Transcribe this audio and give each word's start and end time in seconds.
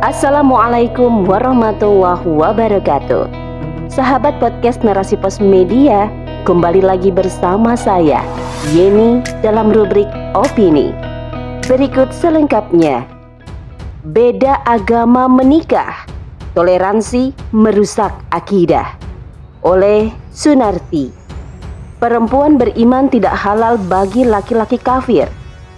Assalamualaikum 0.00 1.28
warahmatullahi 1.28 2.24
wabarakatuh. 2.24 3.28
Sahabat 3.92 4.40
podcast 4.40 4.80
Narasi 4.80 5.12
Pos 5.20 5.36
Media 5.44 6.08
Kembali 6.48 6.80
lagi 6.80 7.12
bersama 7.12 7.76
saya 7.76 8.24
Yeni 8.72 9.20
dalam 9.44 9.68
rubrik 9.68 10.08
Opini. 10.32 10.88
Berikut 11.68 12.16
selengkapnya. 12.16 13.04
Beda 14.08 14.64
agama 14.64 15.28
menikah 15.28 16.08
Toleransi 16.56 17.36
merusak 17.52 18.16
akidah. 18.32 18.96
Oleh 19.60 20.08
Sunarti. 20.32 21.12
Perempuan 22.00 22.56
beriman 22.56 23.12
tidak 23.12 23.36
halal 23.36 23.76
bagi 23.76 24.24
laki-laki 24.24 24.80
kafir 24.80 25.28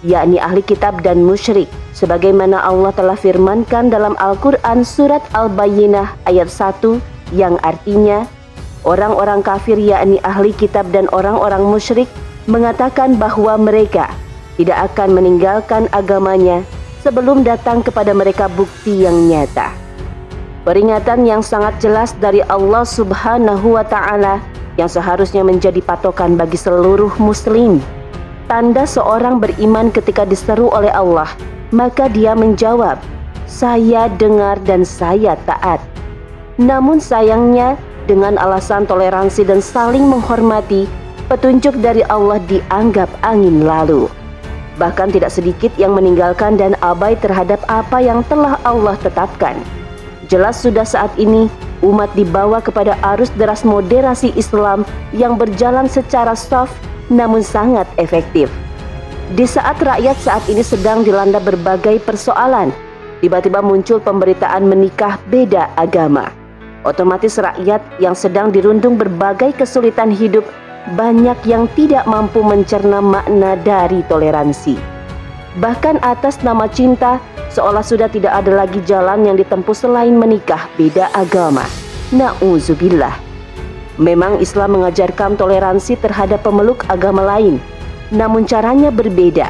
yakni 0.03 0.37
ahli 0.37 0.59
kitab 0.59 0.99
dan 0.99 1.23
musyrik 1.23 1.71
sebagaimana 1.95 2.59
Allah 2.59 2.91
telah 2.91 3.15
firmankan 3.15 3.87
dalam 3.87 4.19
Al-Qur'an 4.19 4.83
surat 4.83 5.23
Al-Bayyinah 5.31 6.27
ayat 6.27 6.51
1 6.51 6.99
yang 7.31 7.55
artinya 7.63 8.27
orang-orang 8.83 9.39
kafir 9.39 9.79
yakni 9.79 10.19
ahli 10.27 10.51
kitab 10.53 10.91
dan 10.91 11.07
orang-orang 11.15 11.63
musyrik 11.63 12.11
mengatakan 12.45 13.15
bahwa 13.15 13.55
mereka 13.55 14.11
tidak 14.59 14.93
akan 14.93 15.15
meninggalkan 15.17 15.87
agamanya 15.95 16.61
sebelum 17.01 17.41
datang 17.41 17.81
kepada 17.81 18.11
mereka 18.11 18.51
bukti 18.51 19.07
yang 19.07 19.31
nyata. 19.31 19.71
Peringatan 20.63 21.27
yang 21.27 21.43
sangat 21.43 21.75
jelas 21.83 22.15
dari 22.23 22.39
Allah 22.47 22.87
Subhanahu 22.87 23.75
wa 23.75 23.83
taala 23.83 24.39
yang 24.79 24.87
seharusnya 24.87 25.43
menjadi 25.43 25.83
patokan 25.83 26.39
bagi 26.39 26.55
seluruh 26.55 27.11
muslim 27.19 27.83
Tanda 28.53 28.85
seorang 28.85 29.41
beriman 29.41 29.89
ketika 29.89 30.29
diseru 30.29 30.69
oleh 30.69 30.93
Allah, 30.93 31.25
maka 31.73 32.05
dia 32.05 32.37
menjawab, 32.37 33.01
"Saya 33.49 34.05
dengar 34.21 34.61
dan 34.61 34.85
saya 34.85 35.33
taat." 35.49 35.81
Namun 36.61 37.01
sayangnya, 37.01 37.73
dengan 38.05 38.37
alasan 38.37 38.85
toleransi 38.85 39.49
dan 39.49 39.57
saling 39.57 40.05
menghormati, 40.05 40.85
petunjuk 41.33 41.81
dari 41.81 42.05
Allah 42.13 42.37
dianggap 42.45 43.09
angin 43.25 43.65
lalu. 43.65 44.05
Bahkan 44.77 45.17
tidak 45.17 45.33
sedikit 45.33 45.73
yang 45.81 45.97
meninggalkan 45.97 46.53
dan 46.53 46.77
abai 46.85 47.17
terhadap 47.17 47.57
apa 47.65 48.05
yang 48.05 48.21
telah 48.29 48.61
Allah 48.69 48.93
tetapkan. 49.01 49.57
Jelas 50.29 50.61
sudah 50.61 50.85
saat 50.85 51.09
ini 51.17 51.49
umat 51.81 52.13
dibawa 52.13 52.61
kepada 52.61 53.01
arus 53.17 53.33
deras 53.33 53.65
moderasi 53.65 54.29
Islam 54.37 54.85
yang 55.09 55.41
berjalan 55.41 55.89
secara 55.89 56.37
soft 56.37 56.92
namun 57.11 57.43
sangat 57.43 57.87
efektif. 57.97 58.51
Di 59.33 59.47
saat 59.47 59.79
rakyat 59.79 60.17
saat 60.19 60.43
ini 60.51 60.61
sedang 60.61 61.01
dilanda 61.01 61.39
berbagai 61.39 62.03
persoalan, 62.03 62.69
tiba-tiba 63.23 63.63
muncul 63.63 63.97
pemberitaan 64.03 64.67
menikah 64.67 65.17
beda 65.31 65.71
agama. 65.79 66.29
Otomatis 66.83 67.39
rakyat 67.39 67.79
yang 68.03 68.11
sedang 68.11 68.51
dirundung 68.51 68.99
berbagai 68.99 69.55
kesulitan 69.55 70.11
hidup 70.11 70.43
banyak 70.99 71.39
yang 71.47 71.71
tidak 71.79 72.03
mampu 72.03 72.43
mencerna 72.43 72.99
makna 72.99 73.55
dari 73.63 74.03
toleransi. 74.11 74.75
Bahkan 75.63 76.03
atas 76.03 76.43
nama 76.43 76.67
cinta, 76.67 77.23
seolah 77.55 77.85
sudah 77.85 78.11
tidak 78.11 78.35
ada 78.35 78.51
lagi 78.51 78.83
jalan 78.83 79.23
yang 79.23 79.39
ditempuh 79.39 79.71
selain 79.71 80.11
menikah 80.11 80.67
beda 80.75 81.07
agama. 81.15 81.63
Nauzubillah. 82.11 83.22
Memang 84.01 84.41
Islam 84.41 84.81
mengajarkan 84.81 85.37
toleransi 85.37 86.01
terhadap 86.01 86.41
pemeluk 86.41 86.81
agama 86.89 87.21
lain, 87.21 87.61
namun 88.09 88.41
caranya 88.49 88.89
berbeda. 88.89 89.45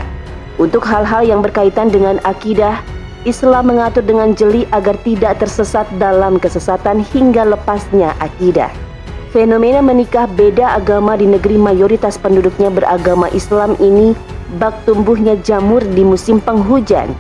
Untuk 0.59 0.83
hal-hal 0.83 1.23
yang 1.23 1.39
berkaitan 1.39 1.87
dengan 1.87 2.19
akidah, 2.27 2.83
Islam 3.23 3.71
mengatur 3.71 4.03
dengan 4.03 4.35
jeli 4.35 4.67
agar 4.75 4.99
tidak 5.07 5.39
tersesat 5.39 5.87
dalam 5.95 6.43
kesesatan 6.43 6.99
hingga 7.15 7.55
lepasnya 7.55 8.11
akidah. 8.19 8.67
Fenomena 9.31 9.79
menikah 9.79 10.27
beda 10.27 10.75
agama 10.75 11.15
di 11.15 11.25
negeri 11.25 11.55
mayoritas 11.55 12.19
penduduknya 12.19 12.67
beragama 12.67 13.31
Islam 13.31 13.79
ini 13.79 14.11
bak 14.59 14.75
tumbuhnya 14.83 15.39
jamur 15.39 15.79
di 15.79 16.03
musim 16.03 16.43
penghujan. 16.43 17.15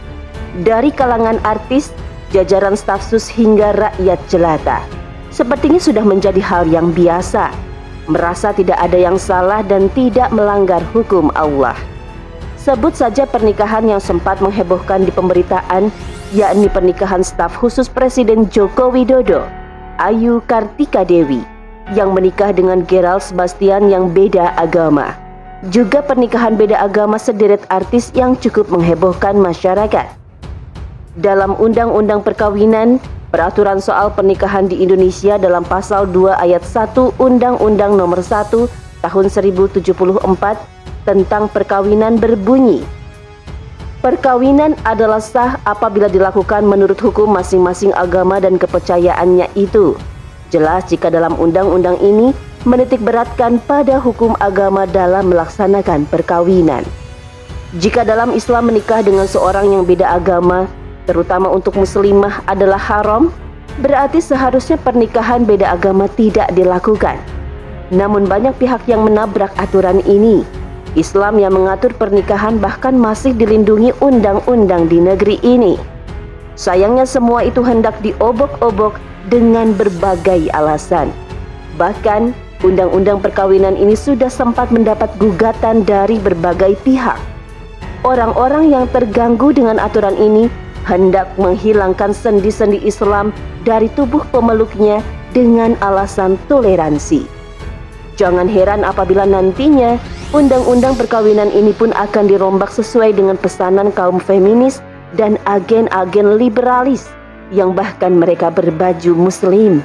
Dari 0.59 0.91
kalangan 0.91 1.39
artis, 1.47 1.95
jajaran 2.35 2.75
staf 2.75 2.99
sus 2.99 3.31
hingga 3.31 3.71
rakyat 3.79 4.19
jelata 4.27 5.02
sepertinya 5.33 5.81
sudah 5.81 6.05
menjadi 6.05 6.37
hal 6.39 6.69
yang 6.69 6.93
biasa, 6.93 7.49
merasa 8.05 8.53
tidak 8.53 8.77
ada 8.77 8.95
yang 8.95 9.17
salah 9.17 9.65
dan 9.65 9.89
tidak 9.97 10.29
melanggar 10.29 10.85
hukum 10.93 11.33
Allah. 11.33 11.75
Sebut 12.61 12.95
saja 12.95 13.27
pernikahan 13.27 13.83
yang 13.83 13.99
sempat 13.99 14.39
menghebohkan 14.39 15.03
di 15.03 15.11
pemberitaan, 15.11 15.91
yakni 16.31 16.71
pernikahan 16.71 17.19
staf 17.19 17.57
khusus 17.59 17.91
Presiden 17.91 18.47
Joko 18.47 18.87
Widodo, 18.87 19.43
Ayu 19.99 20.39
Kartika 20.47 21.03
Dewi, 21.03 21.43
yang 21.91 22.15
menikah 22.15 22.55
dengan 22.55 22.87
Gerald 22.87 23.19
Sebastian 23.19 23.91
yang 23.91 24.15
beda 24.15 24.55
agama. 24.55 25.11
Juga 25.71 25.99
pernikahan 26.03 26.55
beda 26.55 26.79
agama 26.79 27.19
sederet 27.19 27.63
artis 27.67 28.11
yang 28.15 28.39
cukup 28.39 28.71
menghebohkan 28.71 29.35
masyarakat. 29.35 30.07
Dalam 31.19 31.55
Undang-Undang 31.59 32.23
Perkawinan, 32.23 32.99
Peraturan 33.33 33.81
soal 33.81 34.13
pernikahan 34.13 34.69
di 34.69 34.85
Indonesia 34.85 35.41
dalam 35.41 35.65
pasal 35.65 36.05
2 36.05 36.37
ayat 36.37 36.61
1 36.61 37.17
Undang-Undang 37.17 37.97
Nomor 37.97 38.21
1 38.21 38.69
Tahun 39.01 39.25
1074 39.25 40.21
tentang 41.01 41.49
perkawinan 41.49 42.21
berbunyi 42.21 42.85
Perkawinan 44.05 44.77
adalah 44.85 45.17
sah 45.17 45.57
apabila 45.65 46.13
dilakukan 46.13 46.61
menurut 46.61 47.01
hukum 47.01 47.25
masing-masing 47.33 47.89
agama 47.97 48.37
dan 48.37 48.61
kepercayaannya 48.61 49.49
itu. 49.57 49.97
Jelas 50.53 50.85
jika 50.85 51.09
dalam 51.09 51.33
undang-undang 51.33 51.97
ini 52.05 52.37
menitik 52.69 53.01
beratkan 53.01 53.57
pada 53.63 53.97
hukum 53.97 54.37
agama 54.43 54.85
dalam 54.85 55.33
melaksanakan 55.33 56.05
perkawinan. 56.05 56.85
Jika 57.81 58.05
dalam 58.05 58.35
Islam 58.37 58.69
menikah 58.69 59.01
dengan 59.01 59.25
seorang 59.25 59.71
yang 59.71 59.87
beda 59.87 60.19
agama, 60.19 60.69
terutama 61.03 61.51
untuk 61.51 61.75
muslimah 61.75 62.43
adalah 62.47 62.79
haram, 62.79 63.31
berarti 63.81 64.21
seharusnya 64.21 64.77
pernikahan 64.79 65.43
beda 65.43 65.73
agama 65.73 66.07
tidak 66.13 66.51
dilakukan. 66.53 67.17
Namun 67.93 68.25
banyak 68.25 68.57
pihak 68.57 68.85
yang 68.89 69.05
menabrak 69.05 69.53
aturan 69.59 70.01
ini. 70.07 70.41
Islam 70.93 71.41
yang 71.41 71.57
mengatur 71.57 71.89
pernikahan 71.97 72.61
bahkan 72.61 72.93
masih 72.93 73.33
dilindungi 73.33 73.97
undang-undang 73.97 74.85
di 74.85 75.01
negeri 75.01 75.41
ini. 75.41 75.77
Sayangnya 76.53 77.09
semua 77.09 77.41
itu 77.41 77.65
hendak 77.65 77.97
diobok-obok 78.05 79.01
dengan 79.33 79.73
berbagai 79.73 80.53
alasan. 80.53 81.09
Bahkan 81.81 82.29
undang-undang 82.61 83.17
perkawinan 83.25 83.73
ini 83.73 83.97
sudah 83.97 84.29
sempat 84.29 84.69
mendapat 84.69 85.09
gugatan 85.17 85.81
dari 85.81 86.21
berbagai 86.21 86.77
pihak. 86.85 87.17
Orang-orang 88.05 88.69
yang 88.69 88.85
terganggu 88.93 89.49
dengan 89.49 89.81
aturan 89.81 90.13
ini 90.19 90.45
hendak 90.83 91.31
menghilangkan 91.39 92.11
sendi-sendi 92.11 92.79
Islam 92.83 93.31
dari 93.63 93.87
tubuh 93.95 94.23
pemeluknya 94.31 94.99
dengan 95.31 95.79
alasan 95.81 96.35
toleransi. 96.47 97.25
Jangan 98.13 98.45
heran 98.45 98.85
apabila 98.85 99.25
nantinya 99.25 99.97
undang-undang 100.37 100.93
perkawinan 100.93 101.49
ini 101.49 101.73
pun 101.73 101.89
akan 101.97 102.29
dirombak 102.29 102.69
sesuai 102.69 103.17
dengan 103.17 103.39
pesanan 103.41 103.89
kaum 103.89 104.21
feminis 104.21 104.85
dan 105.17 105.41
agen-agen 105.49 106.37
liberalis 106.37 107.09
yang 107.49 107.73
bahkan 107.73 108.13
mereka 108.13 108.53
berbaju 108.53 109.13
muslim. 109.17 109.81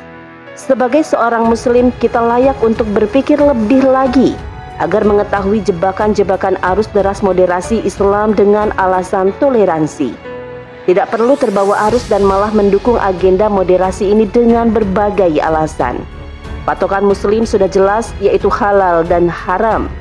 Sebagai 0.58 1.06
seorang 1.06 1.46
muslim, 1.46 1.94
kita 2.02 2.18
layak 2.18 2.58
untuk 2.60 2.88
berpikir 2.90 3.38
lebih 3.38 3.86
lagi 3.86 4.34
agar 4.82 5.06
mengetahui 5.06 5.62
jebakan-jebakan 5.62 6.58
arus 6.74 6.90
deras 6.90 7.22
moderasi 7.22 7.82
Islam 7.86 8.34
dengan 8.34 8.74
alasan 8.74 9.30
toleransi. 9.38 10.37
Tidak 10.88 11.04
perlu 11.12 11.36
terbawa 11.36 11.92
arus 11.92 12.08
dan 12.08 12.24
malah 12.24 12.48
mendukung 12.48 12.96
agenda 12.96 13.44
moderasi 13.52 14.08
ini 14.08 14.24
dengan 14.24 14.72
berbagai 14.72 15.36
alasan. 15.36 16.00
Patokan 16.64 17.04
muslim 17.04 17.44
sudah 17.44 17.68
jelas 17.68 18.16
yaitu 18.24 18.48
halal 18.48 19.04
dan 19.04 19.28
haram. 19.28 19.92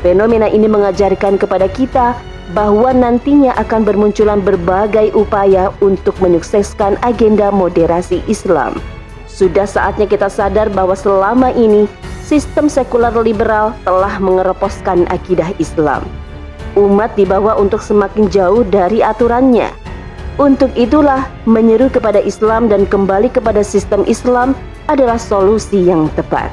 Fenomena 0.00 0.48
ini 0.48 0.72
mengajarkan 0.72 1.36
kepada 1.36 1.68
kita 1.68 2.16
bahwa 2.56 2.96
nantinya 2.96 3.52
akan 3.60 3.84
bermunculan 3.84 4.40
berbagai 4.40 5.12
upaya 5.12 5.68
untuk 5.84 6.16
menyukseskan 6.24 6.96
agenda 7.04 7.52
moderasi 7.52 8.24
Islam. 8.24 8.80
Sudah 9.28 9.68
saatnya 9.68 10.08
kita 10.08 10.32
sadar 10.32 10.72
bahwa 10.72 10.96
selama 10.96 11.52
ini 11.52 11.84
sistem 12.24 12.72
sekuler 12.72 13.12
liberal 13.20 13.76
telah 13.84 14.16
mengeroposkan 14.16 15.04
akidah 15.12 15.52
Islam. 15.60 16.08
Umat 16.72 17.12
dibawa 17.20 17.60
untuk 17.60 17.84
semakin 17.84 18.32
jauh 18.32 18.64
dari 18.64 19.04
aturannya 19.04 19.84
untuk 20.36 20.68
itulah 20.76 21.24
menyeru 21.48 21.88
kepada 21.88 22.20
Islam 22.20 22.68
dan 22.68 22.84
kembali 22.84 23.32
kepada 23.32 23.64
sistem 23.64 24.04
Islam 24.04 24.52
adalah 24.88 25.16
solusi 25.16 25.88
yang 25.88 26.12
tepat. 26.12 26.52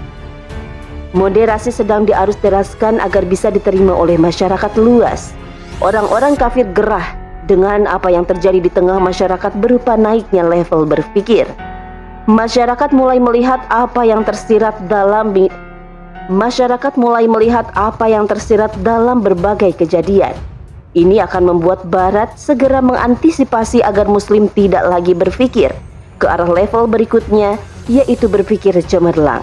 Moderasi 1.13 1.69
sedang 1.69 2.09
diarus 2.09 2.39
deraskan 2.41 2.97
agar 2.97 3.21
bisa 3.27 3.53
diterima 3.53 3.93
oleh 3.93 4.17
masyarakat 4.17 4.71
luas. 4.81 5.35
Orang-orang 5.77 6.33
kafir 6.33 6.65
gerah 6.73 7.05
dengan 7.45 7.85
apa 7.85 8.09
yang 8.09 8.25
terjadi 8.25 8.57
di 8.63 8.71
tengah 8.71 8.97
masyarakat 8.97 9.51
berupa 9.61 9.93
naiknya 9.93 10.41
level 10.41 10.87
berpikir. 10.87 11.45
Masyarakat 12.25 12.95
mulai 12.95 13.19
melihat 13.19 13.61
apa 13.67 14.07
yang 14.07 14.23
tersirat 14.23 14.79
dalam 14.87 15.35
masyarakat 16.31 16.93
mulai 16.95 17.27
melihat 17.27 17.67
apa 17.75 18.07
yang 18.07 18.25
tersirat 18.31 18.71
dalam 18.79 19.19
berbagai 19.19 19.75
kejadian. 19.75 20.52
Ini 20.93 21.25
akan 21.25 21.57
membuat 21.57 21.89
Barat 21.89 22.37
segera 22.37 22.77
mengantisipasi 22.77 23.81
agar 23.81 24.05
Muslim 24.05 24.45
tidak 24.53 24.85
lagi 24.85 25.17
berpikir 25.17 25.73
ke 26.21 26.25
arah 26.29 26.45
level 26.45 26.85
berikutnya, 26.85 27.57
yaitu 27.89 28.29
berpikir 28.29 28.77
cemerlang. 28.85 29.41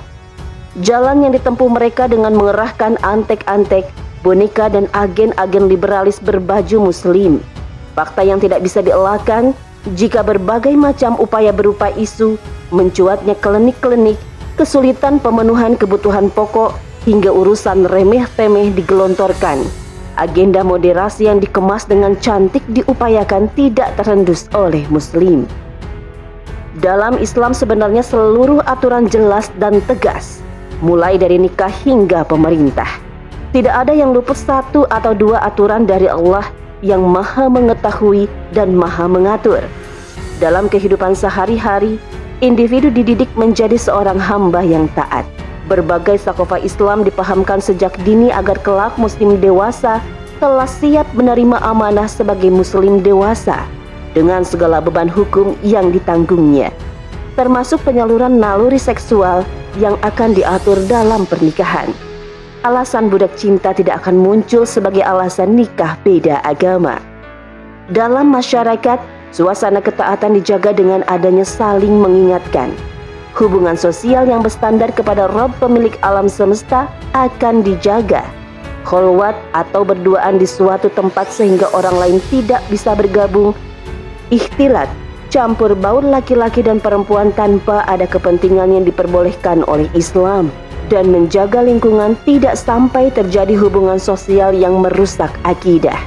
Jalan 0.87 1.27
yang 1.27 1.35
ditempuh 1.35 1.67
mereka 1.67 2.07
dengan 2.07 2.39
mengerahkan 2.39 3.03
antek-antek, 3.03 3.91
boneka 4.23 4.71
dan 4.71 4.87
agen-agen 4.95 5.67
liberalis 5.67 6.23
berbaju 6.23 6.95
Muslim. 6.95 7.43
Fakta 7.99 8.23
yang 8.23 8.39
tidak 8.39 8.63
bisa 8.63 8.79
dielakkan 8.79 9.51
jika 9.99 10.23
berbagai 10.23 10.79
macam 10.79 11.19
upaya 11.19 11.51
berupa 11.51 11.91
isu, 11.99 12.39
mencuatnya 12.71 13.35
klinik-klinik, 13.43 14.23
kesulitan 14.55 15.19
pemenuhan 15.19 15.75
kebutuhan 15.75 16.31
pokok 16.31 16.79
hingga 17.11 17.35
urusan 17.35 17.91
remeh-temeh 17.91 18.71
digelontorkan. 18.71 19.90
Agenda 20.21 20.61
moderasi 20.61 21.33
yang 21.33 21.41
dikemas 21.41 21.89
dengan 21.89 22.13
cantik 22.21 22.61
diupayakan 22.77 23.49
tidak 23.57 23.97
terendus 23.97 24.53
oleh 24.53 24.85
muslim. 24.93 25.49
Dalam 26.85 27.17
Islam 27.17 27.57
sebenarnya 27.57 28.05
seluruh 28.05 28.61
aturan 28.69 29.09
jelas 29.09 29.49
dan 29.57 29.81
tegas, 29.89 30.45
mulai 30.85 31.17
dari 31.17 31.41
nikah 31.41 31.73
hingga 31.73 32.29
pemerintah. 32.29 33.01
Tidak 33.57 33.73
ada 33.73 33.97
yang 33.97 34.13
luput 34.13 34.37
satu 34.37 34.85
atau 34.93 35.17
dua 35.17 35.41
aturan 35.41 35.89
dari 35.89 36.13
Allah 36.13 36.45
yang 36.85 37.01
maha 37.01 37.49
mengetahui 37.49 38.29
dan 38.53 38.77
maha 38.77 39.09
mengatur. 39.09 39.65
Dalam 40.37 40.69
kehidupan 40.69 41.17
sehari-hari, 41.17 41.97
individu 42.45 42.93
dididik 42.93 43.33
menjadi 43.41 43.81
seorang 43.81 44.21
hamba 44.21 44.61
yang 44.61 44.85
taat. 44.93 45.25
Berbagai 45.71 46.19
sakofa 46.19 46.59
Islam 46.59 47.07
dipahamkan 47.07 47.63
sejak 47.63 47.95
dini 48.03 48.35
agar 48.35 48.59
kelak 48.67 48.99
muslim 48.99 49.39
dewasa 49.39 50.03
telah 50.43 50.67
siap 50.67 51.07
menerima 51.15 51.63
amanah 51.63 52.11
sebagai 52.11 52.51
muslim 52.51 52.99
dewasa 52.99 53.71
dengan 54.11 54.43
segala 54.43 54.83
beban 54.83 55.07
hukum 55.07 55.55
yang 55.63 55.95
ditanggungnya, 55.95 56.75
termasuk 57.39 57.79
penyaluran 57.87 58.43
naluri 58.43 58.83
seksual 58.83 59.47
yang 59.79 59.95
akan 60.03 60.35
diatur 60.35 60.75
dalam 60.91 61.23
pernikahan. 61.31 61.95
Alasan 62.67 63.07
budak 63.07 63.39
cinta 63.39 63.71
tidak 63.71 64.03
akan 64.03 64.19
muncul 64.19 64.67
sebagai 64.67 65.07
alasan 65.07 65.55
nikah 65.55 65.95
beda 66.03 66.43
agama. 66.43 66.99
Dalam 67.95 68.27
masyarakat, 68.35 68.99
Suasana 69.31 69.79
ketaatan 69.79 70.35
dijaga 70.35 70.75
dengan 70.75 71.07
adanya 71.07 71.47
saling 71.47 72.03
mengingatkan. 72.03 72.75
Hubungan 73.39 73.79
sosial 73.79 74.27
yang 74.27 74.43
berstandar 74.43 74.91
kepada 74.91 75.31
Rob 75.31 75.55
pemilik 75.63 75.95
alam 76.03 76.27
semesta 76.27 76.91
akan 77.15 77.63
dijaga. 77.63 78.27
Kholwat 78.83 79.39
atau 79.55 79.87
berduaan 79.87 80.41
di 80.41 80.49
suatu 80.49 80.91
tempat 80.91 81.31
sehingga 81.31 81.71
orang 81.71 81.95
lain 81.95 82.19
tidak 82.33 82.65
bisa 82.67 82.97
bergabung. 82.97 83.55
Ikhtilat, 84.35 84.91
campur 85.31 85.79
baur 85.79 86.03
laki-laki 86.03 86.65
dan 86.65 86.83
perempuan 86.83 87.31
tanpa 87.39 87.87
ada 87.87 88.09
kepentingan 88.09 88.75
yang 88.75 88.85
diperbolehkan 88.87 89.63
oleh 89.71 89.87
Islam 89.95 90.51
dan 90.91 91.07
menjaga 91.15 91.63
lingkungan 91.63 92.19
tidak 92.27 92.59
sampai 92.59 93.15
terjadi 93.15 93.55
hubungan 93.55 94.03
sosial 94.03 94.51
yang 94.51 94.83
merusak 94.83 95.31
akidah 95.47 95.99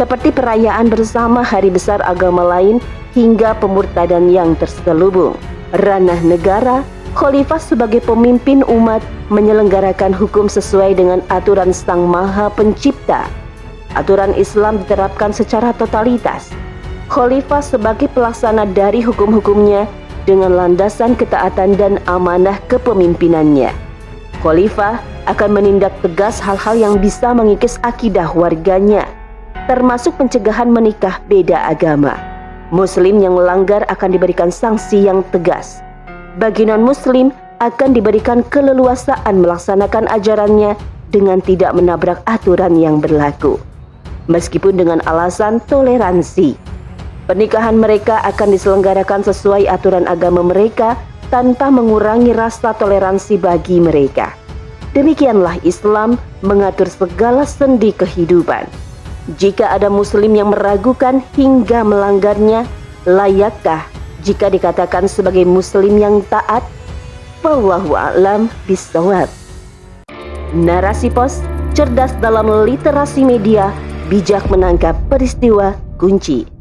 seperti 0.00 0.32
perayaan 0.32 0.88
bersama 0.88 1.44
hari 1.44 1.68
besar 1.68 2.00
agama 2.08 2.40
lain 2.40 2.80
hingga 3.12 3.52
pemurtadan 3.60 4.32
yang 4.32 4.56
terselubung. 4.56 5.36
Ranah 5.70 6.18
negara, 6.26 6.82
khalifah 7.14 7.62
sebagai 7.62 8.02
pemimpin 8.02 8.66
umat 8.66 8.98
menyelenggarakan 9.30 10.10
hukum 10.10 10.50
sesuai 10.50 10.98
dengan 10.98 11.22
aturan 11.30 11.70
Sang 11.70 12.10
Maha 12.10 12.50
Pencipta. 12.50 13.30
Aturan 13.94 14.34
Islam 14.34 14.82
diterapkan 14.82 15.30
secara 15.30 15.70
totalitas. 15.74 16.50
Khalifah 17.10 17.62
sebagai 17.62 18.10
pelaksana 18.10 18.66
dari 18.70 19.02
hukum-hukumnya 19.02 19.86
dengan 20.26 20.54
landasan 20.54 21.18
ketaatan 21.18 21.78
dan 21.78 21.98
amanah 22.10 22.58
kepemimpinannya. 22.70 23.70
Khalifah 24.42 24.98
akan 25.30 25.50
menindak 25.54 25.94
tegas 26.02 26.38
hal-hal 26.38 26.78
yang 26.78 26.94
bisa 26.98 27.30
mengikis 27.30 27.78
akidah 27.86 28.30
warganya 28.34 29.06
termasuk 29.70 30.18
pencegahan 30.18 30.66
menikah 30.66 31.22
beda 31.30 31.70
agama. 31.70 32.29
Muslim 32.70 33.18
yang 33.18 33.34
melanggar 33.34 33.82
akan 33.90 34.14
diberikan 34.14 34.54
sanksi 34.54 35.02
yang 35.02 35.26
tegas. 35.34 35.82
Bagi 36.38 36.70
non-muslim 36.70 37.34
akan 37.58 37.90
diberikan 37.90 38.46
keleluasaan 38.46 39.42
melaksanakan 39.42 40.06
ajarannya 40.06 40.78
dengan 41.10 41.42
tidak 41.42 41.74
menabrak 41.74 42.22
aturan 42.30 42.78
yang 42.78 43.02
berlaku. 43.02 43.58
Meskipun 44.30 44.78
dengan 44.78 45.02
alasan 45.10 45.58
toleransi, 45.66 46.54
pernikahan 47.26 47.74
mereka 47.74 48.22
akan 48.22 48.54
diselenggarakan 48.54 49.26
sesuai 49.26 49.66
aturan 49.66 50.06
agama 50.06 50.46
mereka 50.46 50.94
tanpa 51.34 51.74
mengurangi 51.74 52.30
rasa 52.30 52.70
toleransi 52.78 53.34
bagi 53.42 53.82
mereka. 53.82 54.30
Demikianlah 54.94 55.58
Islam 55.66 56.14
mengatur 56.46 56.86
segala 56.86 57.42
sendi 57.42 57.90
kehidupan. 57.90 58.89
Jika 59.38 59.70
ada 59.70 59.86
muslim 59.86 60.34
yang 60.34 60.50
meragukan 60.50 61.22
hingga 61.38 61.86
melanggarnya, 61.86 62.66
layakkah 63.06 63.86
jika 64.26 64.50
dikatakan 64.50 65.06
sebagai 65.06 65.46
muslim 65.46 66.00
yang 66.02 66.18
taat? 66.26 66.66
Wallahu 67.46 67.94
a'lam 67.94 68.50
bisawab. 68.66 69.30
Narasi 70.50 71.14
pos 71.14 71.40
cerdas 71.78 72.10
dalam 72.18 72.50
literasi 72.66 73.22
media, 73.22 73.70
bijak 74.10 74.50
menangkap 74.50 74.98
peristiwa 75.06 75.78
kunci. 75.96 76.59